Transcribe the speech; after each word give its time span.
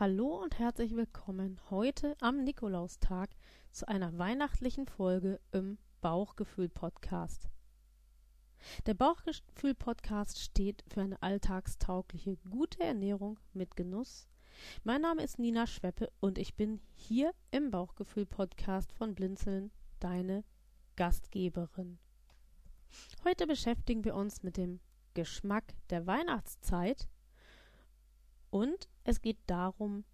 Hallo 0.00 0.42
und 0.42 0.58
herzlich 0.58 0.96
willkommen 0.96 1.60
heute 1.68 2.16
am 2.20 2.42
Nikolaustag 2.44 3.28
zu 3.70 3.86
einer 3.86 4.16
weihnachtlichen 4.18 4.86
Folge 4.86 5.38
im 5.52 5.76
Bauchgefühl-Podcast. 6.00 7.50
Der 8.86 8.94
Bauchgefühl-Podcast 8.94 10.40
steht 10.40 10.82
für 10.88 11.02
eine 11.02 11.22
alltagstaugliche, 11.22 12.38
gute 12.50 12.82
Ernährung 12.82 13.38
mit 13.52 13.76
Genuss. 13.76 14.28
Mein 14.82 15.02
Name 15.02 15.22
ist 15.22 15.38
Nina 15.38 15.66
Schweppe 15.66 16.10
und 16.20 16.38
ich 16.38 16.56
bin 16.56 16.80
hier 16.94 17.32
im 17.50 17.70
Bauchgefühl-Podcast 17.70 18.94
von 18.94 19.14
Blinzeln, 19.14 19.70
deine 20.00 20.42
Gastgeberin. 20.96 21.98
Heute 23.24 23.46
beschäftigen 23.46 24.04
wir 24.04 24.14
uns 24.14 24.42
mit 24.42 24.56
dem 24.56 24.80
Geschmack 25.12 25.74
der 25.90 26.06
Weihnachtszeit 26.06 27.08
und 28.50 28.88
es 29.04 29.20
geht 29.20 29.38
darum, 29.46 30.04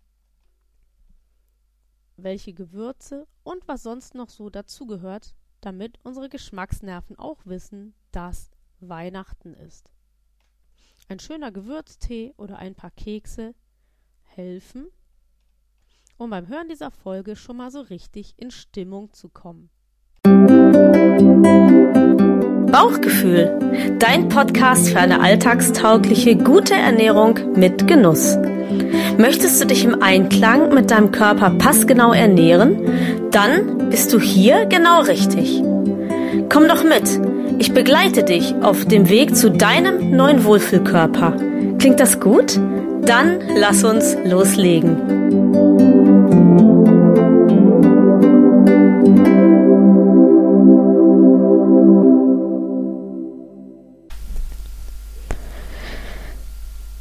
welche 2.17 2.53
Gewürze 2.53 3.27
und 3.45 3.67
was 3.69 3.83
sonst 3.83 4.15
noch 4.15 4.29
so 4.29 4.51
dazugehört, 4.51 5.35
damit 5.61 5.99
unsere 6.03 6.29
Geschmacksnerven 6.29 7.19
auch 7.19 7.45
wissen, 7.45 7.95
dass 8.13 8.51
Weihnachten 8.81 9.55
ist. 9.55 9.93
Ein 11.09 11.21
schöner 11.21 11.53
Gewürztee 11.53 12.35
oder 12.37 12.59
ein 12.59 12.75
paar 12.75 12.91
Kekse 12.91 13.55
helfen, 14.23 14.89
um 16.17 16.31
beim 16.31 16.49
Hören 16.49 16.69
dieser 16.69 16.91
Folge 16.91 17.37
schon 17.37 17.57
mal 17.57 17.71
so 17.71 17.81
richtig 17.81 18.35
in 18.37 18.51
Stimmung 18.51 19.13
zu 19.13 19.29
kommen. 19.29 19.71
Bauchgefühl, 22.71 23.97
dein 23.99 24.29
Podcast 24.29 24.91
für 24.91 24.99
eine 24.99 25.21
alltagstaugliche, 25.21 26.37
gute 26.37 26.75
Ernährung 26.75 27.39
mit 27.55 27.87
Genuss. 27.87 28.37
Möchtest 29.19 29.61
du 29.61 29.67
dich 29.67 29.85
im 29.85 30.01
Einklang 30.01 30.73
mit 30.73 30.93
deinem 30.93 31.11
Körper 31.11 31.51
passgenau 31.51 32.13
ernähren? 32.13 33.31
Dann 33.33 33.91
bist 33.91 34.13
du 34.13 34.21
hier 34.21 34.67
genau 34.67 35.01
richtig. 35.01 35.61
Komm 36.49 36.69
doch 36.69 36.85
mit. 36.85 37.21
Ich 37.59 37.75
begleite 37.75 38.23
dich 38.23 38.55
auf 38.63 38.85
dem 38.85 39.09
Weg 39.09 39.35
zu 39.35 39.51
deinem 39.51 40.13
neuen 40.13 40.45
Wohlfühlkörper. 40.45 41.35
Klingt 41.81 41.99
das 41.99 42.21
gut? 42.21 42.61
Dann 43.03 43.41
lass 43.57 43.83
uns 43.83 44.17
loslegen. 44.25 44.97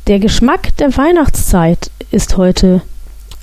Der 0.08 0.18
Geschmack 0.20 0.76
der 0.78 0.98
Weihnachtszeit 0.98 1.92
ist 2.18 2.36
heute 2.36 2.82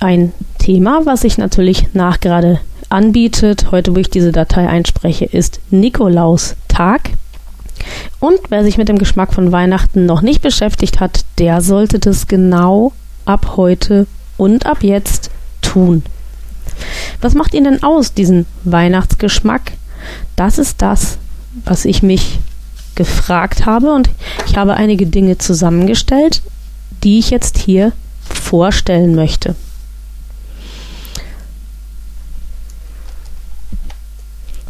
ein 0.01 0.33
Thema, 0.59 1.05
was 1.05 1.21
sich 1.21 1.37
natürlich 1.37 1.93
nachgerade 1.93 2.59
anbietet. 2.89 3.71
Heute, 3.71 3.95
wo 3.95 3.99
ich 3.99 4.09
diese 4.09 4.33
Datei 4.33 4.67
einspreche, 4.67 5.23
ist 5.23 5.61
Nikolaustag. 5.69 7.11
Und 8.19 8.37
wer 8.49 8.65
sich 8.65 8.77
mit 8.77 8.89
dem 8.89 8.97
Geschmack 8.97 9.33
von 9.33 9.53
Weihnachten 9.53 10.05
noch 10.05 10.21
nicht 10.21 10.41
beschäftigt 10.41 10.99
hat, 10.99 11.23
der 11.37 11.61
sollte 11.61 11.99
das 11.99 12.27
genau 12.27 12.91
ab 13.23 13.53
heute 13.55 14.07
und 14.35 14.65
ab 14.65 14.83
jetzt 14.83 15.31
tun. 15.61 16.03
Was 17.21 17.33
macht 17.33 17.53
ihn 17.53 17.63
denn 17.63 17.81
aus, 17.81 18.13
diesen 18.13 18.45
Weihnachtsgeschmack? 18.65 19.71
Das 20.35 20.57
ist 20.57 20.81
das, 20.81 21.17
was 21.63 21.85
ich 21.85 22.03
mich 22.03 22.39
gefragt 22.95 23.65
habe 23.65 23.93
und 23.93 24.09
ich 24.47 24.57
habe 24.57 24.73
einige 24.73 25.05
Dinge 25.05 25.37
zusammengestellt 25.37 26.41
die 27.05 27.19
ich 27.19 27.29
jetzt 27.29 27.57
hier 27.57 27.93
vorstellen 28.45 29.15
möchte. 29.15 29.55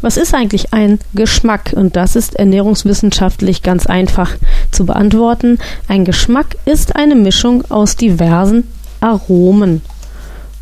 Was 0.00 0.16
ist 0.16 0.34
eigentlich 0.34 0.72
ein 0.72 0.98
Geschmack? 1.14 1.72
Und 1.74 1.96
das 1.96 2.16
ist 2.16 2.36
ernährungswissenschaftlich 2.36 3.62
ganz 3.62 3.86
einfach 3.86 4.36
zu 4.70 4.86
beantworten. 4.86 5.58
Ein 5.88 6.04
Geschmack 6.04 6.56
ist 6.64 6.96
eine 6.96 7.14
Mischung 7.14 7.64
aus 7.70 7.96
diversen 7.96 8.64
Aromen. 9.00 9.82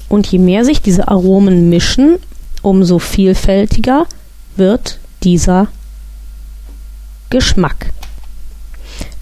Und 0.08 0.26
je 0.26 0.38
mehr 0.38 0.64
sich 0.64 0.82
diese 0.82 1.08
Aromen 1.08 1.68
mischen, 1.68 2.16
umso 2.62 2.98
vielfältiger 2.98 4.06
wird 4.56 4.98
dieser 5.22 5.68
Geschmack. 7.30 7.93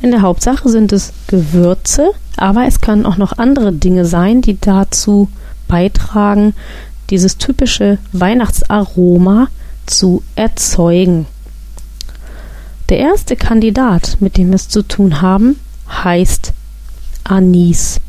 In 0.03 0.11
der 0.11 0.23
Hauptsache 0.23 0.69
sind 0.69 0.93
es 0.93 1.13
Gewürze, 1.29 2.11
aber 2.37 2.67
es 2.67 2.81
können 2.81 3.07
auch 3.07 3.19
noch 3.19 3.39
andere 3.39 3.73
Dinge 3.73 4.05
sein, 4.05 4.43
die 4.43 4.61
dazu 4.61 5.29
beitragen, 5.69 6.55
dieses 7.09 7.39
typische 7.39 7.99
Weihnachtsaroma 8.13 9.47
zu 9.87 10.25
erzeugen. 10.35 11.27
Der 12.89 12.99
erste 12.99 13.37
Kandidat, 13.37 14.17
mit 14.19 14.37
dem 14.37 14.49
wir 14.49 14.57
es 14.57 14.69
zu 14.69 14.83
tun 14.83 15.23
haben, 15.23 15.61
heißt 15.89 16.53
Anis. 17.23 18.01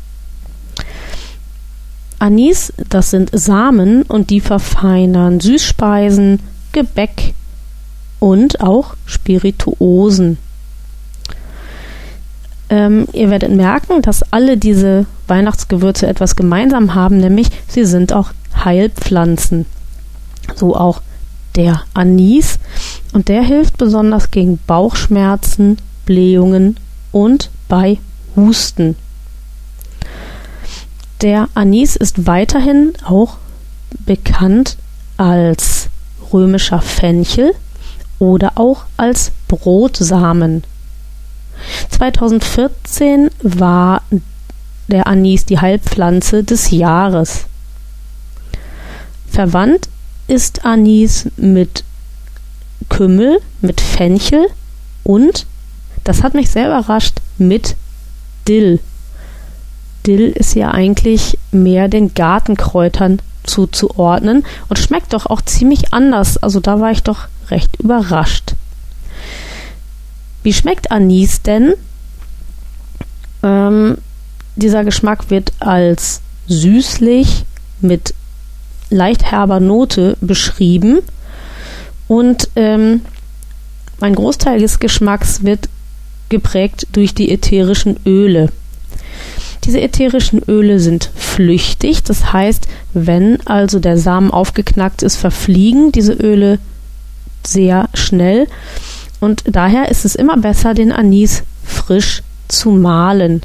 Anis, 2.18 2.72
das 2.88 3.10
sind 3.10 3.30
Samen 3.32 4.02
und 4.02 4.30
die 4.30 4.40
verfeinern 4.40 5.38
Süßspeisen, 5.38 6.40
Gebäck 6.72 7.34
und 8.18 8.60
auch 8.60 8.96
Spirituosen. 9.06 10.38
Ähm, 12.70 13.06
ihr 13.12 13.30
werdet 13.30 13.50
merken, 13.50 14.02
dass 14.02 14.32
alle 14.32 14.56
diese 14.56 15.06
Weihnachtsgewürze 15.28 16.06
etwas 16.06 16.36
gemeinsam 16.36 16.94
haben, 16.94 17.18
nämlich 17.18 17.48
sie 17.68 17.84
sind 17.84 18.12
auch 18.12 18.30
Heilpflanzen. 18.64 19.66
So 20.54 20.76
auch 20.76 21.02
der 21.56 21.82
Anis. 21.94 22.58
Und 23.12 23.28
der 23.28 23.42
hilft 23.42 23.78
besonders 23.78 24.30
gegen 24.30 24.58
Bauchschmerzen, 24.66 25.78
Blähungen 26.06 26.78
und 27.12 27.50
bei 27.68 27.98
Husten. 28.36 28.96
Der 31.22 31.48
Anis 31.54 31.96
ist 31.96 32.26
weiterhin 32.26 32.92
auch 33.04 33.38
bekannt 34.04 34.76
als 35.16 35.88
römischer 36.32 36.80
Fenchel 36.80 37.52
oder 38.18 38.52
auch 38.56 38.84
als 38.96 39.32
Brotsamen. 39.48 40.64
2014 41.90 43.30
war 43.42 44.02
der 44.88 45.06
Anis 45.06 45.44
die 45.44 45.58
Heilpflanze 45.58 46.44
des 46.44 46.70
Jahres. 46.70 47.46
Verwandt 49.30 49.88
ist 50.26 50.64
Anis 50.64 51.28
mit 51.36 51.84
Kümmel, 52.88 53.40
mit 53.60 53.80
Fenchel 53.80 54.46
und, 55.02 55.46
das 56.04 56.22
hat 56.22 56.34
mich 56.34 56.50
sehr 56.50 56.66
überrascht, 56.66 57.18
mit 57.38 57.76
Dill. 58.46 58.80
Dill 60.06 60.30
ist 60.30 60.54
ja 60.54 60.70
eigentlich 60.70 61.38
mehr 61.50 61.88
den 61.88 62.14
Gartenkräutern 62.14 63.20
zuzuordnen 63.42 64.44
und 64.68 64.78
schmeckt 64.78 65.12
doch 65.12 65.26
auch 65.26 65.42
ziemlich 65.42 65.92
anders. 65.92 66.36
Also 66.38 66.60
da 66.60 66.80
war 66.80 66.90
ich 66.90 67.02
doch 67.02 67.28
recht 67.50 67.76
überrascht. 67.80 68.54
Wie 70.44 70.52
schmeckt 70.52 70.92
Anis 70.92 71.42
denn? 71.42 71.72
Ähm, 73.42 73.96
dieser 74.56 74.84
Geschmack 74.84 75.30
wird 75.30 75.52
als 75.58 76.20
süßlich 76.46 77.44
mit 77.80 78.14
leicht 78.90 79.24
herber 79.24 79.58
Note 79.58 80.16
beschrieben 80.20 81.00
und 82.06 82.50
ähm, 82.56 83.00
ein 84.00 84.14
Großteil 84.14 84.60
des 84.60 84.78
Geschmacks 84.78 85.44
wird 85.44 85.70
geprägt 86.28 86.88
durch 86.92 87.14
die 87.14 87.32
ätherischen 87.32 87.98
Öle. 88.04 88.50
Diese 89.64 89.80
ätherischen 89.80 90.42
Öle 90.46 90.78
sind 90.78 91.10
flüchtig, 91.14 92.02
das 92.02 92.34
heißt, 92.34 92.68
wenn 92.92 93.40
also 93.46 93.80
der 93.80 93.96
Samen 93.96 94.30
aufgeknackt 94.30 95.02
ist, 95.02 95.16
verfliegen 95.16 95.90
diese 95.90 96.12
Öle 96.12 96.58
sehr 97.46 97.88
schnell 97.94 98.46
und 99.20 99.44
daher 99.46 99.88
ist 99.90 100.04
es 100.04 100.14
immer 100.14 100.36
besser, 100.36 100.74
den 100.74 100.92
Anis 100.92 101.42
frisch 101.64 102.22
zu 102.48 102.70
mahlen. 102.70 103.42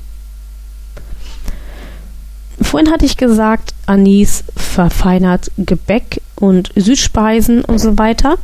Vorhin 2.61 2.91
hatte 2.91 3.05
ich 3.05 3.17
gesagt, 3.17 3.73
Anis 3.85 4.43
verfeinert 4.55 5.51
Gebäck 5.57 6.21
und 6.35 6.71
Süßspeisen 6.75 7.63
und 7.63 7.79
so 7.79 7.97
weiter. 7.97 8.37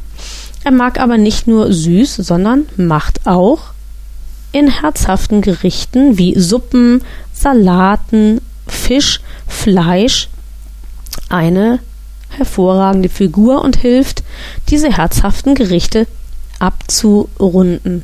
Er 0.64 0.72
mag 0.72 1.00
aber 1.00 1.18
nicht 1.18 1.48
nur 1.48 1.72
süß, 1.72 2.16
sondern 2.16 2.66
macht 2.78 3.28
auch 3.28 3.60
in 4.52 4.70
herzhaften 4.70 5.42
Gerichten 5.42 6.18
wie 6.18 6.40
Suppen, 6.40 7.04
Salaten, 7.34 8.42
Fisch, 8.68 9.20
Fleisch 9.48 10.30
eine 11.30 11.80
hervorragende 12.30 13.10
Figur 13.10 13.62
und 13.62 13.78
hilft, 13.78 14.24
diese 14.70 14.92
herzhaften 14.92 15.56
Gerichte 15.56 16.08
abzurunden. 16.66 18.04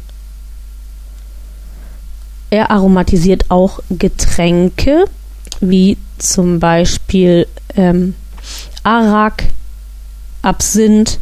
Er 2.50 2.70
aromatisiert 2.70 3.50
auch 3.50 3.80
Getränke, 3.90 5.06
wie 5.62 5.98
zum 6.18 6.60
Beispiel 6.60 7.48
ähm, 7.76 8.14
Arak, 8.84 9.46
Absinth, 10.42 11.20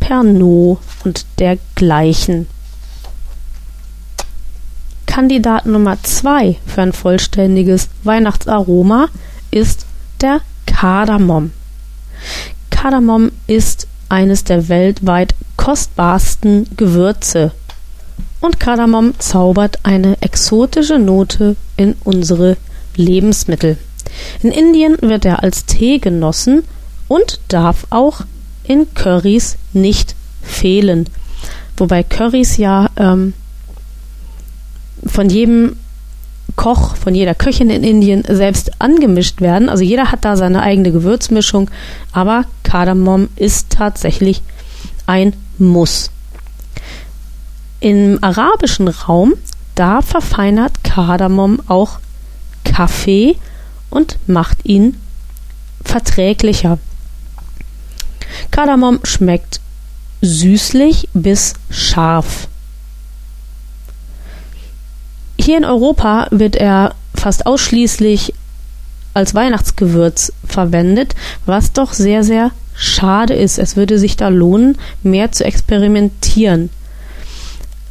Pernod 0.00 0.78
und 1.04 1.26
dergleichen. 1.38 2.46
Kandidat 5.06 5.66
Nummer 5.66 6.02
zwei 6.02 6.56
für 6.66 6.82
ein 6.82 6.92
vollständiges 6.92 7.88
Weihnachtsaroma 8.04 9.08
ist 9.50 9.84
der 10.20 10.40
Kardamom. 10.66 11.52
Kardamom 12.70 13.32
ist 13.46 13.86
eines 14.08 14.44
der 14.44 14.68
weltweit 14.68 15.34
kostbarsten 15.58 16.66
Gewürze. 16.78 17.52
Und 18.40 18.58
Kardamom 18.58 19.12
zaubert 19.18 19.80
eine 19.82 20.16
exotische 20.22 20.98
Note 20.98 21.56
in 21.76 21.94
unsere 22.04 22.56
Lebensmittel. 22.96 23.76
In 24.42 24.50
Indien 24.50 24.96
wird 25.02 25.26
er 25.26 25.42
als 25.42 25.66
Tee 25.66 25.98
genossen 25.98 26.64
und 27.08 27.40
darf 27.48 27.86
auch 27.90 28.22
in 28.64 28.86
Currys 28.94 29.56
nicht 29.74 30.14
fehlen. 30.42 31.10
Wobei 31.76 32.02
Currys 32.02 32.56
ja 32.56 32.88
ähm, 32.96 33.34
von 35.04 35.28
jedem 35.28 35.76
Koch, 36.56 36.96
von 36.96 37.14
jeder 37.14 37.34
Köchin 37.34 37.70
in 37.70 37.84
Indien 37.84 38.24
selbst 38.28 38.80
angemischt 38.80 39.40
werden. 39.40 39.68
Also 39.68 39.84
jeder 39.84 40.10
hat 40.10 40.24
da 40.24 40.36
seine 40.36 40.62
eigene 40.62 40.92
Gewürzmischung, 40.92 41.70
aber 42.12 42.44
Kardamom 42.62 43.28
ist 43.36 43.70
tatsächlich 43.70 44.42
ein 45.06 45.34
Muss. 45.58 46.10
Im 47.80 48.18
arabischen 48.22 48.88
Raum, 48.88 49.34
da 49.74 50.02
verfeinert 50.02 50.82
Kardamom 50.82 51.60
auch 51.68 52.00
Kaffee 52.64 53.36
und 53.90 54.18
macht 54.26 54.64
ihn 54.64 55.00
verträglicher. 55.84 56.78
Kardamom 58.50 59.00
schmeckt 59.04 59.60
süßlich 60.20 61.08
bis 61.14 61.54
scharf. 61.70 62.48
Hier 65.38 65.56
in 65.56 65.64
Europa 65.64 66.26
wird 66.30 66.56
er 66.56 66.94
fast 67.14 67.46
ausschließlich 67.46 68.34
als 69.14 69.34
Weihnachtsgewürz 69.34 70.32
verwendet, 70.44 71.14
was 71.46 71.72
doch 71.72 71.92
sehr, 71.92 72.22
sehr 72.22 72.50
schade 72.78 73.34
ist. 73.34 73.58
Es 73.58 73.76
würde 73.76 73.98
sich 73.98 74.16
da 74.16 74.28
lohnen, 74.28 74.78
mehr 75.02 75.32
zu 75.32 75.44
experimentieren. 75.44 76.70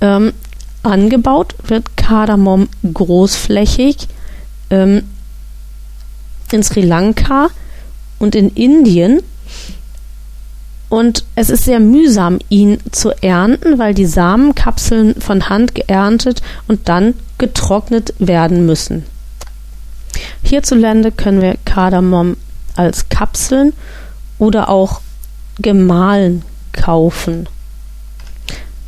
Ähm, 0.01 0.33
angebaut 0.81 1.55
wird 1.67 1.97
Kardamom 1.97 2.69
großflächig 2.93 4.07
ähm, 4.69 5.03
in 6.51 6.63
Sri 6.63 6.81
Lanka 6.81 7.49
und 8.19 8.33
in 8.35 8.49
Indien 8.49 9.21
und 10.89 11.25
es 11.35 11.49
ist 11.49 11.65
sehr 11.65 11.81
mühsam, 11.81 12.39
ihn 12.47 12.79
zu 12.91 13.11
ernten, 13.21 13.77
weil 13.77 13.93
die 13.93 14.05
Samenkapseln 14.05 15.19
von 15.19 15.49
Hand 15.49 15.75
geerntet 15.75 16.41
und 16.67 16.87
dann 16.87 17.13
getrocknet 17.37 18.13
werden 18.19 18.65
müssen. 18.65 19.05
Hierzulande 20.43 21.11
können 21.11 21.41
wir 21.41 21.57
Kardamom 21.65 22.37
als 22.77 23.09
Kapseln 23.09 23.73
oder 24.39 24.69
auch 24.69 25.01
gemahlen 25.59 26.43
kaufen. 26.73 27.47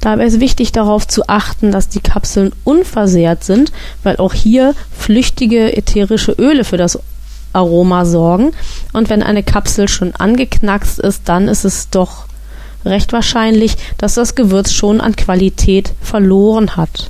Dabei 0.02 0.26
ist 0.26 0.40
wichtig 0.40 0.72
darauf 0.72 1.08
zu 1.08 1.28
achten, 1.28 1.72
dass 1.72 1.90
die 1.90 2.00
Kapseln 2.00 2.54
unversehrt 2.64 3.44
sind, 3.44 3.72
weil 4.04 4.18
auch 4.18 4.34
hier 4.34 4.74
flüchtige 4.98 5.76
ätherische 5.76 6.32
Öle 6.32 6.64
für 6.64 6.78
das 6.78 7.00
Aroma 7.52 8.06
sorgen. 8.06 8.54
Und 8.94 9.10
wenn 9.10 9.24
eine 9.24 9.44
Kapsel 9.44 9.90
schon 9.90 10.16
angeknackst 10.16 11.00
ist, 11.00 11.24
dann 11.26 11.48
ist 11.48 11.66
es 11.66 11.90
doch 11.90 12.26
recht 12.86 13.12
wahrscheinlich, 13.12 13.76
dass 13.98 14.14
das 14.14 14.36
Gewürz 14.36 14.72
schon 14.72 15.02
an 15.02 15.16
Qualität 15.16 15.94
verloren 16.02 16.78
hat. 16.78 17.10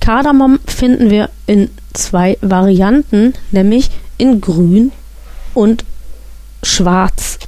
Kardamom 0.00 0.60
finden 0.66 1.10
wir 1.10 1.30
in 1.46 1.70
zwei 1.94 2.38
Varianten, 2.40 3.34
nämlich 3.50 3.90
in 4.18 4.40
grün 4.40 4.92
und 5.54 5.84
schwarz. 6.62 7.38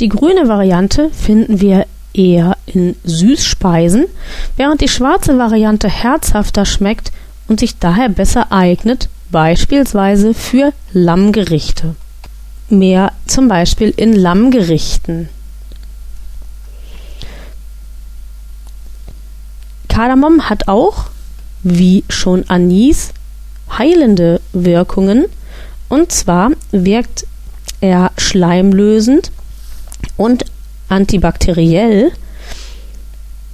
Die 0.00 0.08
grüne 0.08 0.48
Variante 0.48 1.10
finden 1.10 1.60
wir 1.60 1.86
eher 2.12 2.56
in 2.66 2.96
Süßspeisen, 3.04 4.06
während 4.56 4.80
die 4.80 4.88
schwarze 4.88 5.38
Variante 5.38 5.88
herzhafter 5.88 6.64
schmeckt 6.64 7.12
und 7.48 7.60
sich 7.60 7.78
daher 7.78 8.08
besser 8.08 8.50
eignet 8.50 9.08
beispielsweise 9.30 10.34
für 10.34 10.72
Lammgerichte. 10.92 11.94
Mehr 12.68 13.12
zum 13.26 13.48
Beispiel 13.48 13.92
in 13.96 14.12
Lammgerichten. 14.12 15.28
Kardamom 19.88 20.48
hat 20.48 20.68
auch, 20.68 21.06
wie 21.62 22.04
schon 22.08 22.48
Anis, 22.48 23.12
heilende 23.76 24.40
Wirkungen. 24.52 25.26
Und 25.88 26.12
zwar 26.12 26.52
wirkt 26.70 27.26
er 27.80 28.12
schleimlösend 28.16 29.30
und 30.16 30.44
antibakteriell 30.88 32.12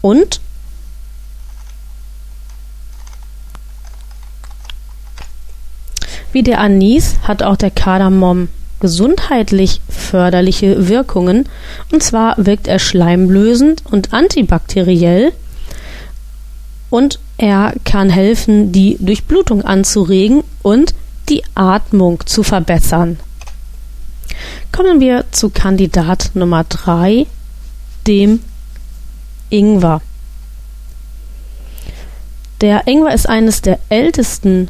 und 0.01 0.41
Wie 6.33 6.43
der 6.43 6.61
Anis 6.61 7.17
hat 7.23 7.43
auch 7.43 7.57
der 7.57 7.71
Kardamom 7.71 8.49
gesundheitlich 8.81 9.81
förderliche 9.89 10.87
Wirkungen, 10.87 11.49
und 11.91 12.03
zwar 12.03 12.35
wirkt 12.37 12.69
er 12.69 12.79
schleimlösend 12.79 13.83
und 13.91 14.13
antibakteriell 14.13 15.33
und 16.91 17.21
er 17.39 17.73
kann 17.85 18.11
helfen, 18.11 18.71
die 18.71 18.99
Durchblutung 19.01 19.63
anzuregen 19.63 20.45
und 20.63 20.95
die 21.31 21.43
Atmung 21.55 22.23
zu 22.27 22.43
verbessern. 22.43 23.19
Kommen 24.73 25.01
wir 25.01 25.25
zu 25.31 25.51
Kandidat 25.51 26.31
Nummer 26.35 26.65
3, 26.65 27.27
dem 28.07 28.41
Ingwer. 29.51 30.01
Der 32.61 32.87
Ingwer 32.87 33.13
ist 33.13 33.29
eines 33.29 33.63
der 33.63 33.79
ältesten 33.89 34.69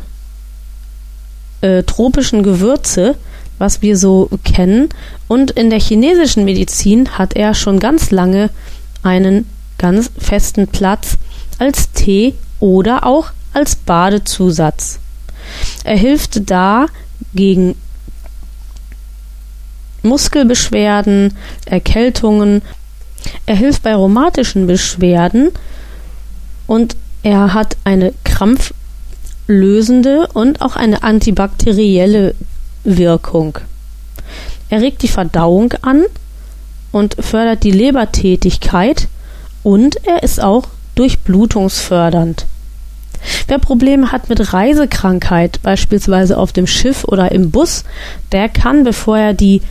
äh, 1.61 1.83
tropischen 1.85 2.43
Gewürze, 2.43 3.17
was 3.59 3.83
wir 3.83 3.97
so 3.97 4.29
kennen. 4.45 4.89
Und 5.29 5.53
in 5.53 5.71
der 5.71 5.81
chinesischen 5.81 6.45
Medizin 6.45 7.19
hat 7.19 7.35
er 7.35 7.55
schon 7.55 7.79
ganz 7.79 8.11
lange 8.11 8.51
einen 9.03 9.49
ganz 9.79 10.11
festen 10.19 10.69
Platz 10.69 11.17
als 11.59 11.93
Tee 11.93 12.35
oder 12.61 13.07
auch 13.07 13.31
als 13.53 13.77
Badezusatz. 13.77 14.99
Er 15.85 15.97
hilft 15.97 16.51
da 16.51 16.87
gegen 17.35 17.77
Muskelbeschwerden, 20.07 21.35
Erkältungen. 21.67 22.63
Er 23.45 23.57
hilft 23.57 23.83
bei 23.83 23.95
rheumatischen 23.95 24.67
Beschwerden 24.67 25.51
und 26.67 26.97
er 27.23 27.55
hat 27.55 27.77
eine 27.85 28.13
Krampf 28.25 28.73
lösende 29.47 30.29
und 30.33 30.61
auch 30.63 30.77
eine 30.77 31.03
antibakterielle 31.03 32.35
Wirkung. 32.85 33.59
Er 34.69 34.81
regt 34.81 35.03
die 35.03 35.09
Verdauung 35.09 35.73
an 35.83 36.05
und 36.93 37.17
fördert 37.21 37.63
die 37.63 37.71
Lebertätigkeit 37.71 39.09
und 39.63 39.97
er 40.07 40.23
ist 40.23 40.43
auch 40.43 40.69
durchblutungsfördernd. 40.95 42.47
Wer 43.49 43.59
Probleme 43.59 44.13
hat 44.13 44.29
mit 44.29 44.53
Reisekrankheit, 44.53 45.61
beispielsweise 45.63 46.39
auf 46.39 46.53
dem 46.53 46.67
Schiff 46.67 47.05
oder 47.05 47.33
im 47.33 47.51
Bus, 47.51 47.85
der 48.33 48.49
kann, 48.49 48.85
bevor 48.85 49.19
er 49.19 49.35
die 49.35 49.63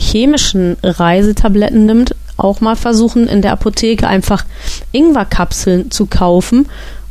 chemischen 0.00 0.76
Reisetabletten 0.82 1.86
nimmt, 1.86 2.14
auch 2.36 2.60
mal 2.60 2.76
versuchen, 2.76 3.28
in 3.28 3.42
der 3.42 3.52
Apotheke 3.52 4.08
einfach 4.08 4.44
Ingwerkapseln 4.92 5.90
zu 5.90 6.06
kaufen 6.06 6.66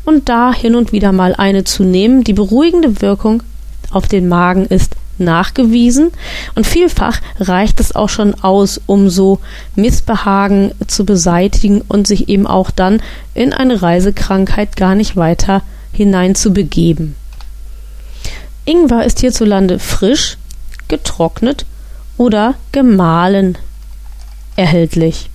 und 0.05 0.27
da 0.27 0.53
hin 0.53 0.75
und 0.75 0.91
wieder 0.91 1.11
mal 1.11 1.35
eine 1.35 1.63
zu 1.63 1.83
nehmen. 1.83 2.23
Die 2.23 2.33
beruhigende 2.33 3.01
Wirkung 3.01 3.43
auf 3.91 4.07
den 4.07 4.27
Magen 4.27 4.65
ist 4.65 4.95
nachgewiesen 5.19 6.11
und 6.55 6.65
vielfach 6.65 7.19
reicht 7.39 7.79
es 7.79 7.93
auch 7.93 8.09
schon 8.09 8.33
aus, 8.35 8.81
um 8.85 9.09
so 9.09 9.39
Missbehagen 9.75 10.71
zu 10.87 11.05
beseitigen 11.05 11.81
und 11.81 12.07
sich 12.07 12.29
eben 12.29 12.47
auch 12.47 12.71
dann 12.71 13.01
in 13.33 13.53
eine 13.53 13.81
Reisekrankheit 13.81 14.77
gar 14.77 14.95
nicht 14.95 15.15
weiter 15.15 15.61
hineinzubegeben. 15.91 17.15
Ingwer 18.65 19.03
ist 19.03 19.19
hierzulande 19.19 19.79
frisch, 19.79 20.37
getrocknet 20.87 21.65
oder 22.19 22.55
gemahlen 22.73 23.57
erhältlich. 24.57 25.29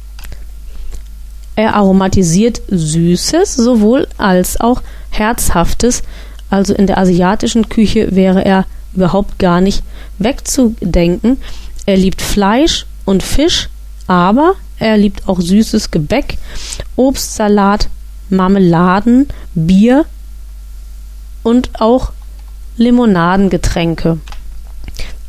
Er 1.57 1.75
aromatisiert 1.75 2.61
Süßes 2.69 3.57
sowohl 3.57 4.07
als 4.19 4.61
auch 4.61 4.83
Herzhaftes, 5.11 6.03
also 6.51 6.75
in 6.75 6.87
der 6.87 6.99
asiatischen 6.99 7.69
Küche 7.69 8.15
wäre 8.15 8.45
er 8.45 8.67
überhaupt 8.95 9.39
gar 9.39 9.61
nicht 9.61 9.83
wegzudenken. 10.19 11.39
Er 11.87 11.97
liebt 11.97 12.21
Fleisch 12.21 12.87
und 13.07 13.23
Fisch, 13.23 13.71
aber 14.07 14.55
er 14.79 14.99
liebt 14.99 15.27
auch 15.27 15.41
süßes 15.41 15.91
Gebäck, 15.91 16.37
Obstsalat, 16.97 17.89
Marmeladen, 18.29 19.29
Bier 19.55 20.05
und 21.43 21.81
auch 21.81 22.13
Limonadengetränke. 22.77 24.19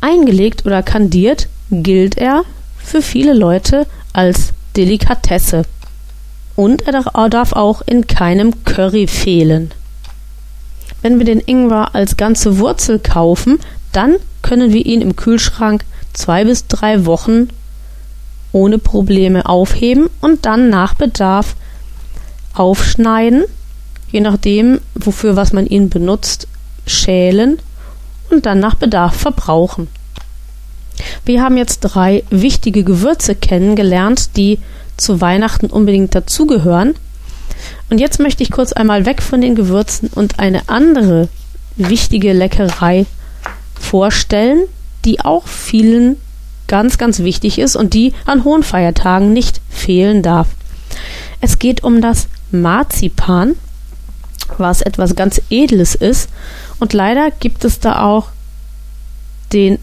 Eingelegt 0.06 0.64
oder 0.64 0.84
kandiert 0.84 1.48
gilt 1.72 2.16
er 2.16 2.44
für 2.78 3.02
viele 3.02 3.34
Leute 3.34 3.88
als 4.12 4.52
Delikatesse. 4.76 5.64
Und 6.54 6.82
er 6.82 7.28
darf 7.28 7.52
auch 7.54 7.82
in 7.84 8.06
keinem 8.06 8.64
Curry 8.64 9.08
fehlen. 9.08 9.72
Wenn 11.02 11.18
wir 11.18 11.26
den 11.26 11.40
Ingwer 11.40 11.96
als 11.96 12.16
ganze 12.16 12.60
Wurzel 12.60 13.00
kaufen, 13.00 13.58
dann 13.90 14.14
können 14.42 14.72
wir 14.72 14.86
ihn 14.86 15.00
im 15.00 15.16
Kühlschrank 15.16 15.84
zwei 16.12 16.44
bis 16.44 16.68
drei 16.68 17.04
Wochen 17.04 17.48
ohne 18.52 18.78
Probleme 18.78 19.46
aufheben 19.46 20.08
und 20.20 20.46
dann 20.46 20.70
nach 20.70 20.94
Bedarf 20.94 21.56
aufschneiden, 22.54 23.42
je 24.12 24.20
nachdem, 24.20 24.80
wofür 24.94 25.34
was 25.34 25.52
man 25.52 25.66
ihn 25.66 25.90
benutzt, 25.90 26.46
schälen 26.86 27.58
und 28.30 28.46
dann 28.46 28.60
nach 28.60 28.76
Bedarf 28.76 29.16
verbrauchen. 29.16 29.88
Wir 31.24 31.42
haben 31.42 31.56
jetzt 31.56 31.80
drei 31.80 32.24
wichtige 32.30 32.84
Gewürze 32.84 33.34
kennengelernt, 33.34 34.36
die 34.36 34.58
zu 34.96 35.20
Weihnachten 35.20 35.66
unbedingt 35.66 36.14
dazugehören. 36.14 36.94
Und 37.90 37.98
jetzt 37.98 38.20
möchte 38.20 38.42
ich 38.42 38.50
kurz 38.50 38.72
einmal 38.72 39.06
weg 39.06 39.22
von 39.22 39.40
den 39.40 39.54
Gewürzen 39.54 40.08
und 40.14 40.38
eine 40.38 40.68
andere 40.68 41.28
wichtige 41.76 42.32
Leckerei 42.32 43.06
vorstellen, 43.78 44.64
die 45.04 45.20
auch 45.20 45.46
vielen 45.46 46.16
ganz, 46.66 46.98
ganz 46.98 47.20
wichtig 47.20 47.58
ist 47.58 47.76
und 47.76 47.94
die 47.94 48.12
an 48.24 48.44
hohen 48.44 48.62
Feiertagen 48.62 49.32
nicht 49.32 49.60
fehlen 49.68 50.22
darf. 50.22 50.48
Es 51.40 51.58
geht 51.58 51.84
um 51.84 52.00
das 52.00 52.28
Marzipan, 52.50 53.54
was 54.58 54.80
etwas 54.82 55.14
ganz 55.14 55.40
Edles 55.50 55.94
ist. 55.94 56.28
Und 56.80 56.92
leider 56.92 57.30
gibt 57.30 57.64
es 57.64 57.80
da 57.80 58.02
auch 58.02 58.28
den 59.52 59.78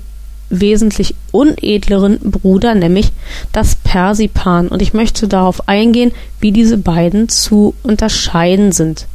wesentlich 0.60 1.16
unedleren 1.32 2.20
Bruder, 2.20 2.76
nämlich 2.76 3.12
das 3.52 3.76
Persipan. 3.76 4.68
Und 4.68 4.82
ich 4.82 4.94
möchte 4.94 5.28
darauf 5.28 5.68
eingehen, 5.68 6.12
wie 6.40 6.52
diese 6.52 6.78
beiden 6.78 7.30
zu 7.30 7.74
unterscheiden 7.84 8.72
sind. 8.72 9.08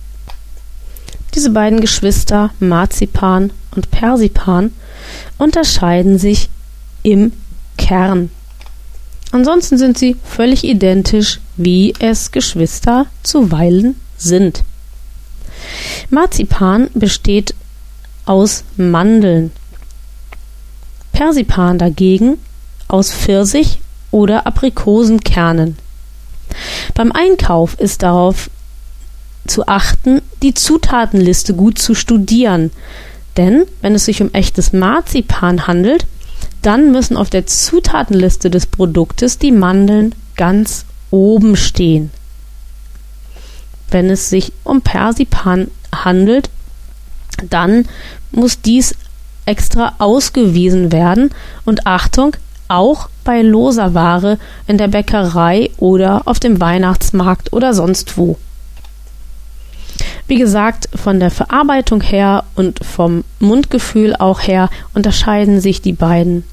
Diese 1.34 1.50
beiden 1.50 1.80
Geschwister, 1.80 2.50
Marzipan 2.58 3.52
und 3.74 3.90
Persipan, 3.90 4.72
unterscheiden 5.38 6.18
sich 6.18 6.48
im 7.02 7.32
Kern. 7.76 8.30
Ansonsten 9.30 9.78
sind 9.78 9.98
sie 9.98 10.16
völlig 10.24 10.64
identisch, 10.64 11.40
wie 11.56 11.92
es 11.98 12.32
Geschwister 12.32 13.06
zuweilen 13.22 13.96
sind. 14.16 14.64
Marzipan 16.10 16.88
besteht 16.94 17.54
aus 18.24 18.64
Mandeln. 18.76 19.52
Persipan 21.18 21.78
dagegen 21.78 22.38
aus 22.86 23.10
Pfirsich 23.10 23.80
oder 24.12 24.46
Aprikosenkernen. 24.46 25.76
Beim 26.94 27.10
Einkauf 27.10 27.74
ist 27.74 28.04
darauf 28.04 28.48
zu 29.44 29.66
achten, 29.66 30.22
die 30.42 30.54
Zutatenliste 30.54 31.54
gut 31.54 31.80
zu 31.80 31.96
studieren, 31.96 32.70
denn 33.36 33.64
wenn 33.80 33.96
es 33.96 34.04
sich 34.04 34.22
um 34.22 34.32
echtes 34.32 34.72
Marzipan 34.72 35.66
handelt, 35.66 36.06
dann 36.62 36.92
müssen 36.92 37.16
auf 37.16 37.30
der 37.30 37.46
Zutatenliste 37.46 38.48
des 38.48 38.66
Produktes 38.66 39.38
die 39.38 39.50
Mandeln 39.50 40.14
ganz 40.36 40.84
oben 41.10 41.56
stehen. 41.56 42.12
Wenn 43.90 44.08
es 44.08 44.30
sich 44.30 44.52
um 44.62 44.82
Persipan 44.82 45.68
handelt, 45.92 46.48
dann 47.50 47.88
muss 48.30 48.60
dies 48.60 48.94
extra 49.48 49.94
ausgewiesen 49.98 50.92
werden 50.92 51.30
und 51.64 51.86
Achtung, 51.86 52.36
auch 52.68 53.08
bei 53.24 53.40
loser 53.40 53.94
Ware 53.94 54.38
in 54.66 54.76
der 54.76 54.88
Bäckerei 54.88 55.70
oder 55.78 56.22
auf 56.26 56.38
dem 56.38 56.60
Weihnachtsmarkt 56.60 57.52
oder 57.52 57.72
sonst 57.72 58.18
wo. 58.18 58.36
Wie 60.26 60.36
gesagt, 60.36 60.90
von 60.94 61.18
der 61.18 61.30
Verarbeitung 61.30 62.02
her 62.02 62.44
und 62.54 62.84
vom 62.84 63.24
Mundgefühl 63.40 64.14
auch 64.14 64.40
her 64.42 64.68
unterscheiden 64.92 65.60
sich 65.60 65.80
die 65.80 65.94
beiden 65.94 66.44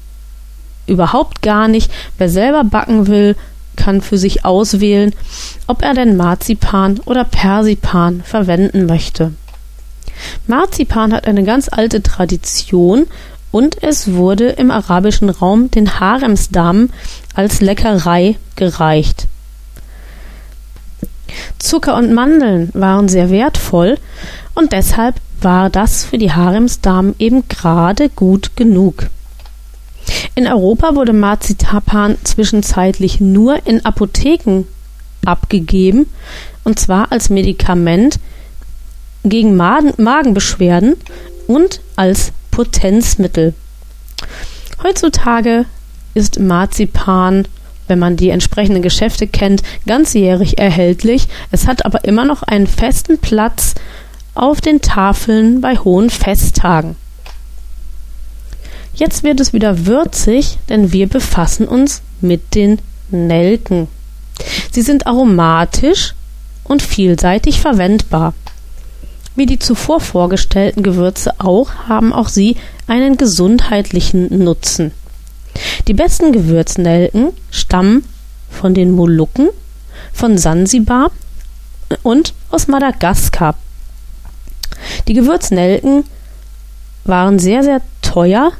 überhaupt 0.86 1.42
gar 1.42 1.68
nicht. 1.68 1.92
Wer 2.16 2.30
selber 2.30 2.64
backen 2.64 3.06
will, 3.06 3.36
kann 3.76 4.00
für 4.00 4.16
sich 4.16 4.46
auswählen, 4.46 5.14
ob 5.66 5.82
er 5.82 5.92
denn 5.92 6.16
Marzipan 6.16 6.98
oder 7.04 7.24
Persipan 7.24 8.22
verwenden 8.22 8.86
möchte. 8.86 9.32
Marzipan 10.46 11.12
hat 11.12 11.26
eine 11.26 11.44
ganz 11.44 11.68
alte 11.70 12.02
Tradition 12.02 13.06
und 13.50 13.82
es 13.82 14.12
wurde 14.12 14.48
im 14.50 14.70
arabischen 14.70 15.30
Raum 15.30 15.70
den 15.70 15.98
Haremsdamen 15.98 16.92
als 17.34 17.60
Leckerei 17.60 18.36
gereicht. 18.54 19.26
Zucker 21.58 21.96
und 21.96 22.12
Mandeln 22.12 22.70
waren 22.74 23.08
sehr 23.08 23.30
wertvoll 23.30 23.98
und 24.54 24.72
deshalb 24.72 25.16
war 25.40 25.70
das 25.70 26.04
für 26.04 26.18
die 26.18 26.32
Haremsdamen 26.32 27.14
eben 27.18 27.48
gerade 27.48 28.08
gut 28.08 28.56
genug. 28.56 29.08
In 30.34 30.46
Europa 30.46 30.94
wurde 30.94 31.12
Marzipan 31.12 32.16
zwischenzeitlich 32.24 33.20
nur 33.20 33.66
in 33.66 33.84
Apotheken 33.84 34.64
abgegeben, 35.24 36.06
und 36.64 36.78
zwar 36.78 37.10
als 37.10 37.28
Medikament 37.30 38.18
gegen 39.28 39.56
Magen 39.56 39.92
Magenbeschwerden 39.96 40.96
und 41.46 41.80
als 41.96 42.32
Potenzmittel. 42.50 43.54
Heutzutage 44.82 45.66
ist 46.14 46.38
Marzipan 46.38 47.46
wenn 47.88 47.98
man 47.98 48.16
die 48.16 48.30
entsprechenden 48.30 48.82
Geschäfte 48.82 49.26
kennt, 49.26 49.62
ganzjährig 49.86 50.58
erhältlich. 50.58 51.28
Es 51.50 51.66
hat 51.66 51.84
aber 51.84 52.04
immer 52.04 52.24
noch 52.24 52.42
einen 52.42 52.66
festen 52.66 53.18
Platz 53.18 53.74
auf 54.34 54.60
den 54.60 54.80
Tafeln 54.80 55.60
bei 55.60 55.76
hohen 55.76 56.10
Festtagen. 56.10 56.96
Jetzt 58.94 59.24
wird 59.24 59.40
es 59.40 59.52
wieder 59.52 59.86
würzig, 59.86 60.58
denn 60.68 60.92
wir 60.92 61.08
befassen 61.08 61.68
uns 61.68 62.02
mit 62.20 62.54
den 62.54 62.78
Nelken. 63.10 63.88
Sie 64.70 64.82
sind 64.82 65.06
aromatisch 65.06 66.14
und 66.64 66.82
vielseitig 66.82 67.60
verwendbar. 67.60 68.34
Wie 69.36 69.46
die 69.46 69.58
zuvor 69.58 70.00
vorgestellten 70.00 70.82
Gewürze 70.82 71.34
auch, 71.38 71.70
haben 71.88 72.12
auch 72.12 72.28
sie 72.28 72.56
einen 72.86 73.18
gesundheitlichen 73.18 74.42
Nutzen. 74.42 74.92
Die 75.86 75.94
besten 75.94 76.32
Gewürznelken 76.32 77.32
stammen 77.50 78.04
von 78.50 78.74
den 78.74 78.90
Molukken, 78.90 79.50
von 80.12 80.38
Sansibar 80.38 81.10
und 82.02 82.34
aus 82.50 82.66
Madagaskar. 82.66 83.54
Die 85.06 85.14
Gewürznelken 85.14 86.04
waren 87.04 87.38
sehr, 87.38 87.62
sehr 87.62 87.82
teuer 88.02 88.52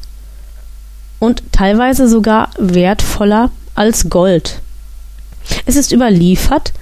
und 1.18 1.42
teilweise 1.52 2.08
sogar 2.08 2.50
wertvoller 2.58 3.50
als 3.74 4.08
Gold. 4.10 4.60
Es 5.64 5.76
ist 5.76 5.92
überliefert, 5.92 6.72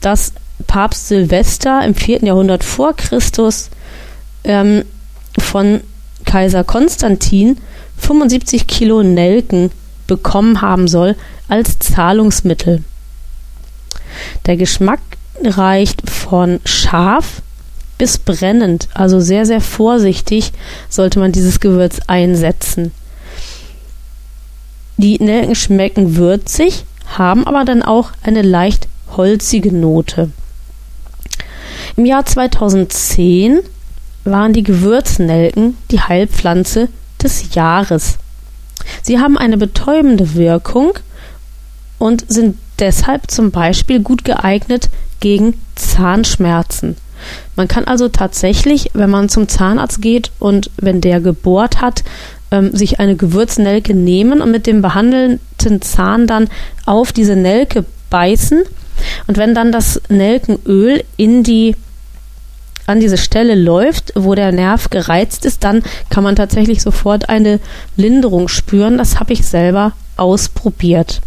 dass 0.00 0.32
Papst 0.66 1.08
Silvester 1.08 1.84
im 1.84 1.94
4. 1.94 2.24
Jahrhundert 2.24 2.64
vor 2.64 2.94
Christus 2.94 3.70
ähm, 4.44 4.84
von 5.38 5.80
Kaiser 6.24 6.64
Konstantin 6.64 7.58
75 7.98 8.66
Kilo 8.66 9.02
Nelken 9.02 9.70
bekommen 10.06 10.60
haben 10.60 10.88
soll 10.88 11.16
als 11.48 11.78
Zahlungsmittel. 11.78 12.84
Der 14.46 14.56
Geschmack 14.56 15.00
reicht 15.42 16.08
von 16.10 16.60
scharf 16.64 17.42
bis 17.98 18.18
brennend, 18.18 18.88
also 18.94 19.20
sehr, 19.20 19.46
sehr 19.46 19.60
vorsichtig 19.60 20.52
sollte 20.88 21.18
man 21.18 21.32
dieses 21.32 21.60
Gewürz 21.60 22.00
einsetzen. 22.06 22.92
Die 24.96 25.18
Nelken 25.22 25.54
schmecken 25.54 26.16
würzig, 26.16 26.84
haben 27.16 27.46
aber 27.46 27.64
dann 27.64 27.82
auch 27.82 28.10
eine 28.22 28.42
leicht 28.42 28.88
holzige 29.16 29.72
Note. 29.72 30.30
Im 31.96 32.04
Jahr 32.06 32.24
2010 32.24 33.60
waren 34.24 34.52
die 34.52 34.62
Gewürznelken 34.62 35.76
die 35.90 36.00
Heilpflanze 36.00 36.88
des 37.22 37.54
Jahres. 37.54 38.18
Sie 39.02 39.18
haben 39.18 39.36
eine 39.36 39.56
betäubende 39.56 40.34
Wirkung 40.34 40.94
und 41.98 42.24
sind 42.32 42.56
deshalb 42.78 43.30
zum 43.30 43.50
Beispiel 43.50 44.00
gut 44.00 44.24
geeignet 44.24 44.88
gegen 45.20 45.54
Zahnschmerzen. 45.76 46.96
Man 47.54 47.68
kann 47.68 47.84
also 47.84 48.08
tatsächlich, 48.08 48.90
wenn 48.94 49.10
man 49.10 49.28
zum 49.28 49.46
Zahnarzt 49.48 50.02
geht 50.02 50.32
und 50.38 50.70
wenn 50.76 51.00
der 51.00 51.20
gebohrt 51.20 51.80
hat, 51.80 52.02
ähm, 52.50 52.74
sich 52.74 52.98
eine 52.98 53.16
Gewürznelke 53.16 53.94
nehmen 53.94 54.40
und 54.40 54.50
mit 54.50 54.66
dem 54.66 54.82
behandelten 54.82 55.80
Zahn 55.80 56.26
dann 56.26 56.48
auf 56.86 57.12
diese 57.12 57.36
Nelke 57.36 57.84
beißen. 58.10 58.62
Und 59.26 59.36
wenn 59.36 59.54
dann 59.54 59.72
das 59.72 60.00
Nelkenöl 60.08 61.04
in 61.16 61.42
die 61.42 61.76
an 62.86 63.00
diese 63.00 63.16
Stelle 63.16 63.54
läuft, 63.54 64.12
wo 64.16 64.34
der 64.34 64.50
Nerv 64.50 64.90
gereizt 64.90 65.44
ist, 65.44 65.62
dann 65.62 65.82
kann 66.10 66.24
man 66.24 66.36
tatsächlich 66.36 66.82
sofort 66.82 67.28
eine 67.28 67.60
Linderung 67.96 68.48
spüren. 68.48 68.98
Das 68.98 69.20
habe 69.20 69.32
ich 69.32 69.46
selber 69.46 69.92
ausprobiert. 70.16 71.20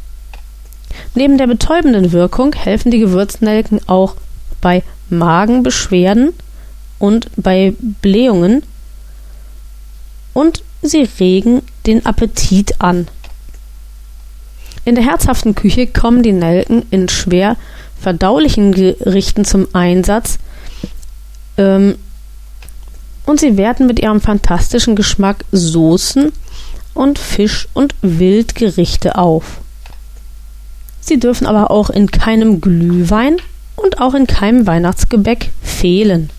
Neben 1.13 1.38
der 1.38 1.48
betäubenden 1.48 2.12
Wirkung 2.12 2.53
helfen 2.53 2.91
die 2.91 3.00
Gewürznelken 3.00 3.79
auch 3.88 4.15
bei 4.62 4.84
Magenbeschwerden 5.10 6.34
und 7.00 7.29
bei 7.36 7.74
Blähungen 8.01 8.63
und 10.34 10.63
sie 10.81 11.07
regen 11.19 11.62
den 11.86 12.05
Appetit 12.05 12.81
an. 12.81 13.07
In 14.86 14.94
der 14.94 15.04
herzhaften 15.04 15.56
Küche 15.56 15.88
kommen 15.88 16.22
die 16.22 16.32
Nelken 16.32 16.84
in 16.92 17.10
schwer 17.10 17.58
verdaulichen 18.00 18.72
Gerichten 18.72 19.44
zum 19.44 19.68
Einsatz 19.74 20.38
ähm, 21.58 21.96
und 23.25 23.39
sie 23.39 23.58
werten 23.58 23.88
mit 23.88 24.00
ihrem 24.00 24.22
fantastischen 24.22 24.96
Geschmack 24.96 25.44
Soßen 25.51 26.32
und 26.94 27.18
Fisch- 27.18 27.68
und 27.74 27.96
Wildgerichte 28.04 29.18
auf. 29.18 29.60
Sie 31.01 31.20
dürfen 31.20 31.48
aber 31.48 31.72
auch 31.72 31.89
in 31.89 32.12
keinem 32.12 32.62
Glühwein 32.62 33.38
und 33.75 34.00
auch 34.00 34.13
in 34.13 34.27
keinem 34.27 34.68
Weihnachtsgebäck 34.68 35.51
fehlen. 35.63 36.30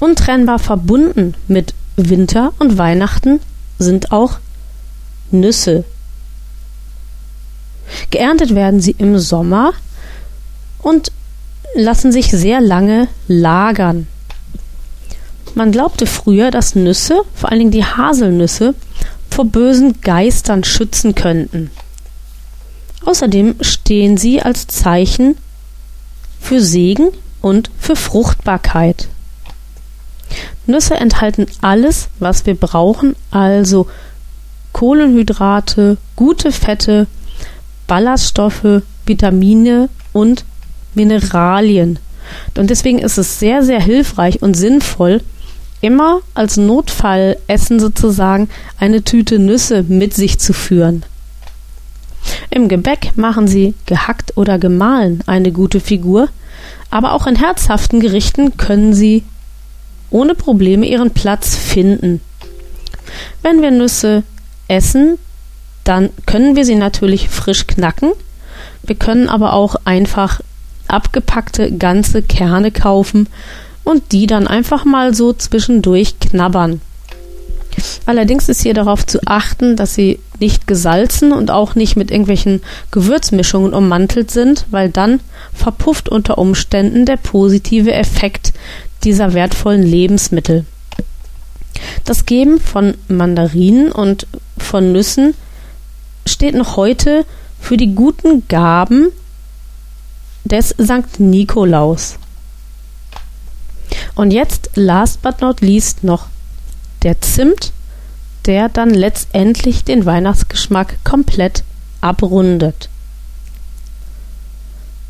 Untrennbar 0.00 0.58
verbunden 0.58 1.34
mit 1.46 1.74
Winter 1.96 2.52
und 2.58 2.78
Weihnachten 2.78 3.40
sind 3.78 4.10
auch 4.10 4.38
Nüsse. 5.30 5.84
Geerntet 8.10 8.54
werden 8.54 8.80
sie 8.80 8.94
im 8.98 9.18
Sommer 9.18 9.72
und 10.82 11.12
lassen 11.74 12.12
sich 12.12 12.30
sehr 12.30 12.60
lange 12.60 13.08
lagern. 13.26 14.06
Man 15.54 15.72
glaubte 15.72 16.06
früher, 16.06 16.50
dass 16.50 16.74
Nüsse, 16.74 17.22
vor 17.34 17.50
allen 17.50 17.58
Dingen 17.58 17.70
die 17.70 17.84
Haselnüsse, 17.84 18.74
vor 19.30 19.44
bösen 19.46 20.00
Geistern 20.00 20.64
schützen 20.64 21.14
könnten. 21.14 21.70
Außerdem 23.04 23.56
stehen 23.60 24.16
sie 24.16 24.42
als 24.42 24.66
Zeichen 24.66 25.36
für 26.40 26.60
Segen 26.60 27.08
und 27.40 27.70
für 27.78 27.96
Fruchtbarkeit. 27.96 29.08
Nüsse 30.66 30.94
enthalten 30.94 31.46
alles, 31.60 32.08
was 32.18 32.44
wir 32.46 32.54
brauchen, 32.54 33.16
also 33.30 33.88
Kohlenhydrate, 34.72 35.96
gute 36.14 36.52
Fette, 36.52 37.06
Ballaststoffe, 37.88 38.82
Vitamine 39.04 39.88
und 40.12 40.44
Mineralien. 40.94 41.98
Und 42.56 42.70
deswegen 42.70 43.00
ist 43.00 43.18
es 43.18 43.40
sehr, 43.40 43.64
sehr 43.64 43.80
hilfreich 43.80 44.42
und 44.42 44.54
sinnvoll, 44.54 45.22
immer 45.80 46.20
als 46.34 46.56
Notfallessen 46.56 47.80
sozusagen 47.80 48.48
eine 48.78 49.02
Tüte 49.02 49.38
Nüsse 49.38 49.82
mit 49.82 50.14
sich 50.14 50.38
zu 50.38 50.52
führen. 50.52 51.04
Im 52.50 52.68
Gebäck 52.68 53.16
machen 53.16 53.48
sie 53.48 53.74
gehackt 53.86 54.36
oder 54.36 54.58
gemahlen 54.58 55.22
eine 55.26 55.52
gute 55.52 55.80
Figur, 55.80 56.28
aber 56.90 57.12
auch 57.12 57.26
in 57.26 57.36
herzhaften 57.36 58.00
Gerichten 58.00 58.56
können 58.56 58.92
sie 58.94 59.24
ohne 60.10 60.34
Probleme 60.34 60.86
ihren 60.86 61.10
Platz 61.10 61.54
finden. 61.54 62.20
Wenn 63.42 63.62
wir 63.62 63.70
Nüsse 63.70 64.22
essen, 64.68 65.18
dann 65.88 66.10
können 66.26 66.54
wir 66.54 66.64
sie 66.64 66.74
natürlich 66.74 67.28
frisch 67.30 67.66
knacken. 67.66 68.12
Wir 68.82 68.96
können 68.96 69.28
aber 69.28 69.54
auch 69.54 69.76
einfach 69.84 70.40
abgepackte 70.86 71.72
ganze 71.72 72.22
Kerne 72.22 72.70
kaufen 72.70 73.28
und 73.84 74.12
die 74.12 74.26
dann 74.26 74.46
einfach 74.46 74.84
mal 74.84 75.14
so 75.14 75.32
zwischendurch 75.32 76.18
knabbern. 76.20 76.80
Allerdings 78.06 78.48
ist 78.48 78.62
hier 78.62 78.74
darauf 78.74 79.06
zu 79.06 79.20
achten, 79.26 79.76
dass 79.76 79.94
sie 79.94 80.18
nicht 80.40 80.66
gesalzen 80.66 81.32
und 81.32 81.50
auch 81.50 81.74
nicht 81.74 81.96
mit 81.96 82.10
irgendwelchen 82.10 82.60
Gewürzmischungen 82.90 83.72
ummantelt 83.72 84.30
sind, 84.30 84.66
weil 84.70 84.90
dann 84.90 85.20
verpufft 85.54 86.08
unter 86.08 86.38
Umständen 86.38 87.06
der 87.06 87.16
positive 87.16 87.92
Effekt 87.92 88.52
dieser 89.04 89.32
wertvollen 89.32 89.82
Lebensmittel. 89.82 90.64
Das 92.04 92.26
Geben 92.26 92.60
von 92.60 92.94
Mandarinen 93.08 93.92
und 93.92 94.26
von 94.58 94.92
Nüssen 94.92 95.34
steht 96.28 96.54
noch 96.54 96.76
heute 96.76 97.24
für 97.60 97.76
die 97.76 97.94
guten 97.94 98.46
Gaben 98.48 99.08
des 100.44 100.74
Sankt 100.78 101.20
Nikolaus. 101.20 102.18
Und 104.14 104.30
jetzt, 104.30 104.70
last 104.74 105.22
but 105.22 105.40
not 105.40 105.60
least, 105.60 106.04
noch 106.04 106.26
der 107.02 107.20
Zimt, 107.20 107.72
der 108.46 108.68
dann 108.68 108.90
letztendlich 108.90 109.84
den 109.84 110.06
Weihnachtsgeschmack 110.06 111.04
komplett 111.04 111.64
abrundet. 112.00 112.88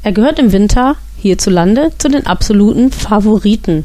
Er 0.02 0.12
gehört 0.12 0.38
im 0.38 0.52
Winter 0.52 0.96
hierzulande 1.18 1.92
zu 1.98 2.08
den 2.08 2.26
absoluten 2.26 2.92
Favoriten. 2.92 3.84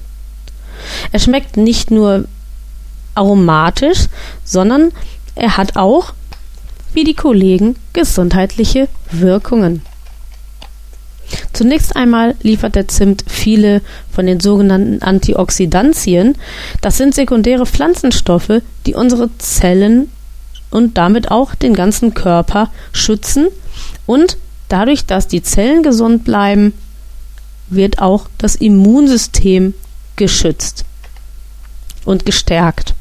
Er 1.11 1.19
schmeckt 1.19 1.57
nicht 1.57 1.91
nur 1.91 2.25
aromatisch, 3.15 4.07
sondern 4.43 4.91
er 5.35 5.57
hat 5.57 5.75
auch, 5.75 6.13
wie 6.93 7.03
die 7.03 7.15
Kollegen, 7.15 7.75
gesundheitliche 7.93 8.87
Wirkungen. 9.11 9.81
Zunächst 11.53 11.95
einmal 11.95 12.35
liefert 12.41 12.75
der 12.75 12.87
Zimt 12.87 13.23
viele 13.27 13.81
von 14.11 14.25
den 14.25 14.39
sogenannten 14.39 15.01
Antioxidantien. 15.01 16.35
Das 16.81 16.97
sind 16.97 17.15
sekundäre 17.15 17.65
Pflanzenstoffe, 17.65 18.61
die 18.85 18.93
unsere 18.95 19.29
Zellen 19.37 20.11
und 20.69 20.97
damit 20.97 21.31
auch 21.31 21.55
den 21.55 21.73
ganzen 21.73 22.13
Körper 22.13 22.71
schützen. 22.91 23.47
Und 24.05 24.37
dadurch, 24.69 25.05
dass 25.05 25.27
die 25.27 25.43
Zellen 25.43 25.83
gesund 25.83 26.23
bleiben, 26.23 26.73
wird 27.69 27.99
auch 27.99 28.27
das 28.37 28.55
Immunsystem 28.55 29.73
geschützt 30.15 30.85
und 32.05 32.25
gestärkt. 32.25 32.92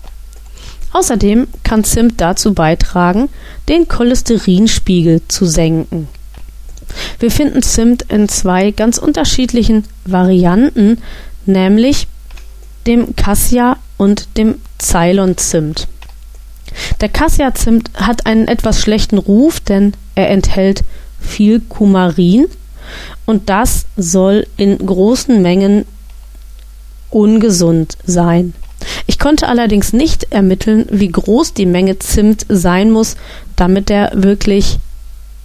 Außerdem 0.92 1.48
kann 1.64 1.84
Zimt 1.84 2.20
dazu 2.20 2.54
beitragen, 2.54 3.28
den 3.68 3.88
Cholesterinspiegel 3.88 5.22
zu 5.28 5.46
senken. 5.46 6.08
Wir 7.18 7.30
finden 7.30 7.62
Zimt 7.62 8.02
in 8.10 8.28
zwei 8.28 8.70
ganz 8.70 8.98
unterschiedlichen 8.98 9.84
Varianten, 10.04 10.98
nämlich 11.46 12.06
dem 12.86 13.16
Cassia 13.16 13.78
und 13.96 14.36
dem 14.36 14.56
Ceylon-Zimt. 14.78 15.88
Der 17.00 17.08
Cassia-Zimt 17.08 17.90
hat 17.94 18.26
einen 18.26 18.48
etwas 18.48 18.80
schlechten 18.80 19.18
Ruf, 19.18 19.60
denn 19.60 19.92
er 20.14 20.30
enthält 20.30 20.84
viel 21.20 21.60
Kumarin 21.60 22.46
und 23.26 23.48
das 23.48 23.86
soll 23.96 24.46
in 24.56 24.78
großen 24.78 25.40
Mengen 25.40 25.84
ungesund 27.10 27.96
sein. 28.04 28.54
Ich 29.06 29.18
konnte 29.18 29.48
allerdings 29.48 29.92
nicht 29.92 30.32
ermitteln, 30.32 30.86
wie 30.90 31.08
groß 31.08 31.54
die 31.54 31.66
Menge 31.66 31.98
Zimt 31.98 32.46
sein 32.48 32.90
muss, 32.90 33.16
damit 33.56 33.90
er 33.90 34.12
wirklich 34.14 34.78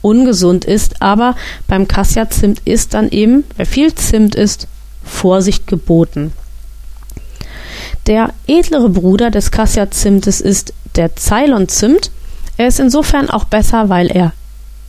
ungesund 0.02 0.66
ist, 0.66 1.02
aber 1.02 1.36
beim 1.68 1.88
Cassia-Zimt 1.88 2.62
ist 2.66 2.94
dann 2.94 3.10
eben, 3.10 3.44
wer 3.58 3.66
viel 3.66 3.94
Zimt 3.94 4.36
ist, 4.36 4.68
Vorsicht 5.04 5.68
geboten. 5.68 6.34
Der 8.06 8.34
edlere 8.48 8.90
Bruder 8.90 9.32
des 9.32 9.52
Cassia-Zimtes 9.52 10.40
ist 10.40 10.74
der 10.96 11.16
Ceylon-Zimt. 11.16 12.12
Er 12.58 12.68
ist 12.68 12.80
insofern 12.80 13.30
auch 13.30 13.44
besser, 13.46 13.90
weil 13.90 14.08
er 14.08 14.34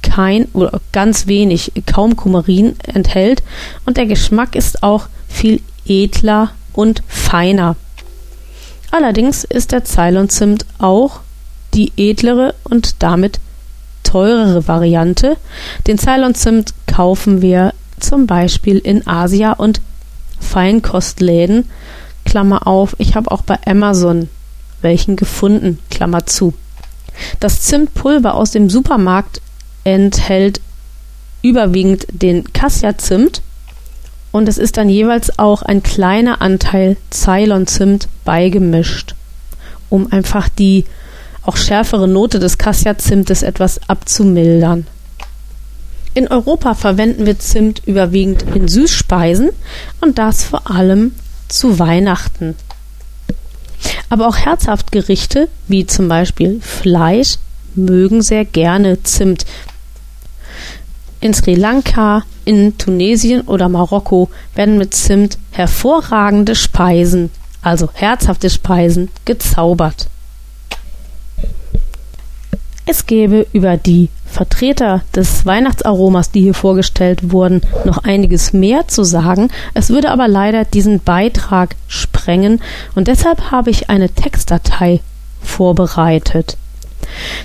kein 0.03 0.47
oder 0.53 0.81
ganz 0.93 1.27
wenig, 1.27 1.73
kaum 1.87 2.17
Kumarin 2.17 2.77
enthält 2.83 3.43
und 3.85 3.97
der 3.97 4.07
Geschmack 4.07 4.55
ist 4.55 4.83
auch 4.83 5.09
viel 5.29 5.61
edler 5.87 6.53
und 6.73 7.03
feiner. 7.09 7.77
Allerdings 8.91 9.45
ist 9.45 9.73
der 9.73 9.85
Ceylon-Zimt 9.85 10.65
auch 10.79 11.21
die 11.75 11.93
edlere 11.97 12.55
und 12.65 13.03
damit 13.03 13.41
teurere 14.03 14.67
Variante. 14.67 15.37
Den 15.87 15.99
Ceylon-Zimt 15.99 16.73
kaufen 16.87 17.43
wir 17.43 17.75
zum 18.01 18.27
Beispiel 18.27 18.79
in 18.79 19.07
Asia 19.07 19.53
und 19.53 19.81
Feinkostläden. 20.41 21.69
Klammer 22.25 22.67
auf, 22.67 22.97
ich 22.99 23.15
habe 23.15 23.31
auch 23.31 23.43
bei 23.43 23.59
Amazon 23.67 24.29
welchen 24.81 25.17
gefunden, 25.17 25.79
Klammer 25.91 26.27
zu. 26.27 26.55
Das 27.41 27.63
Zimtpulver 27.63 28.35
aus 28.35 28.53
dem 28.53 28.71
Supermarkt 28.71 29.41
enthält 29.85 30.61
überwiegend 31.43 32.07
den 32.11 32.53
Cassia-Zimt 32.53 33.43
und 34.33 34.49
es 34.49 34.59
ist 34.59 34.77
dann 34.77 34.89
jeweils 34.89 35.39
auch 35.39 35.63
ein 35.63 35.83
kleiner 35.83 36.41
Anteil 36.43 36.97
Ceylon-Zimt 37.11 38.09
beigemischt, 38.25 39.15
um 39.89 40.13
einfach 40.13 40.49
die 40.49 40.85
auch 41.43 41.57
schärfere 41.57 42.07
Note 42.07 42.39
des 42.39 42.59
Cassia-Zimtes 42.59 43.43
etwas 43.43 43.81
abzumildern. 43.89 44.87
In 46.15 46.29
Europa 46.29 46.75
verwenden 46.75 47.27
wir 47.27 47.39
Zimt 47.39 47.83
überwiegend 47.87 48.43
in 48.55 48.69
Süßspeisen 48.69 49.51
und 50.01 50.19
das 50.19 50.43
vor 50.45 50.71
allem 50.71 51.13
zu 51.49 51.79
Weihnachten. 51.79 52.55
Aber 54.11 54.29
auch 54.29 54.37
herzhaft 54.37 54.93
Gerichte, 54.93 55.49
wie 55.69 55.87
zum 55.87 56.09
Beispiel 56.09 56.61
Fleisch, 56.61 57.37
mögen 57.75 58.23
sehr 58.23 58.45
gerne 58.45 59.03
Zimt. 59.03 59.47
In 61.21 61.35
Sri 61.35 61.55
Lanka, 61.55 62.25
in 62.49 62.79
Tunesien 62.79 63.43
oder 63.43 63.69
Marokko 63.69 64.31
werden 64.55 64.79
mit 64.79 64.95
Zimt 64.95 65.37
hervorragende 65.51 66.55
Speisen, 66.55 67.29
also 67.61 67.91
herzhafte 67.93 68.49
Speisen, 68.49 69.11
gezaubert. 69.27 70.09
Es 72.87 73.05
gäbe 73.05 73.47
über 73.53 73.77
die 73.77 74.09
Vertreter 74.25 75.03
des 75.15 75.45
Weihnachtsaromas, 75.45 76.31
die 76.31 76.41
hier 76.41 76.55
vorgestellt 76.55 77.33
wurden, 77.33 77.61
noch 77.85 77.99
einiges 77.99 78.55
mehr 78.55 78.89
zu 78.89 79.05
sagen. 79.05 79.51
Es 79.75 79.91
würde 79.91 80.11
aber 80.11 80.27
leider 80.27 80.65
diesen 80.65 81.01
Beitrag 81.01 81.77
sprengen 81.87 82.63
und 82.95 83.09
deshalb 83.09 83.51
habe 83.51 83.69
ich 83.69 83.91
eine 83.91 84.09
Textdatei 84.09 85.01
vorbereitet. 85.43 86.57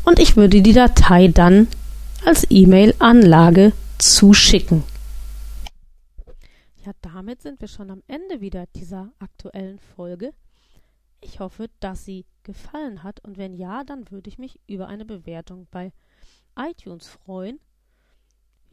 und 0.03 0.19
ich 0.19 0.35
würde 0.35 0.61
die 0.61 0.73
Datei 0.73 1.27
dann 1.27 1.67
als 2.25 2.45
E-Mail-Anlage 2.49 3.73
zuschicken. 3.97 4.83
Ja, 6.85 6.91
damit 7.01 7.41
sind 7.41 7.61
wir 7.61 7.67
schon 7.67 7.89
am 7.89 8.03
Ende 8.07 8.41
wieder 8.41 8.65
dieser 8.75 9.11
aktuellen 9.19 9.79
Folge. 9.95 10.33
Ich 11.21 11.39
hoffe, 11.39 11.67
dass 11.79 12.05
sie 12.05 12.25
gefallen 12.43 13.03
hat 13.03 13.19
und 13.21 13.37
wenn 13.37 13.53
ja, 13.53 13.83
dann 13.83 14.11
würde 14.11 14.29
ich 14.29 14.37
mich 14.37 14.59
über 14.67 14.87
eine 14.87 15.05
Bewertung 15.05 15.67
bei 15.71 15.91
iTunes 16.55 17.07
freuen. 17.07 17.59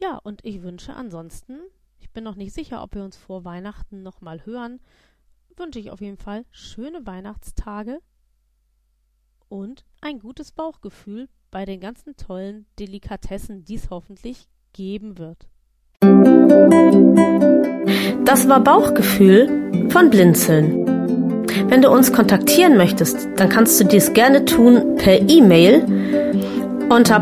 Ja, 0.03 0.19
und 0.21 0.41
ich 0.43 0.61
wünsche 0.63 0.93
ansonsten, 0.93 1.59
ich 2.01 2.09
bin 2.11 2.25
noch 2.25 2.35
nicht 2.35 2.53
sicher, 2.53 2.83
ob 2.83 2.93
wir 2.93 3.05
uns 3.05 3.15
vor 3.15 3.45
Weihnachten 3.45 4.03
nochmal 4.03 4.45
hören, 4.45 4.81
wünsche 5.55 5.79
ich 5.79 5.91
auf 5.91 6.01
jeden 6.01 6.17
Fall 6.17 6.43
schöne 6.51 7.07
Weihnachtstage 7.07 7.99
und 9.47 9.85
ein 10.01 10.19
gutes 10.19 10.51
Bauchgefühl 10.51 11.29
bei 11.51 11.63
den 11.63 11.79
ganzen 11.79 12.17
tollen 12.17 12.65
Delikatessen, 12.79 13.63
die 13.63 13.75
es 13.75 13.89
hoffentlich 13.89 14.49
geben 14.73 15.17
wird. 15.19 15.47
Das 18.25 18.49
war 18.49 18.61
Bauchgefühl 18.61 19.87
von 19.89 20.09
Blinzeln. 20.09 20.85
Wenn 21.69 21.81
du 21.81 21.89
uns 21.89 22.11
kontaktieren 22.11 22.75
möchtest, 22.75 23.29
dann 23.37 23.47
kannst 23.47 23.79
du 23.79 23.85
dies 23.85 24.11
gerne 24.11 24.43
tun 24.43 24.97
per 24.97 25.29
E-Mail 25.29 26.89
unter 26.89 27.21